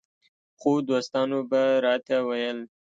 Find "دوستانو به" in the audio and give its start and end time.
0.89-1.61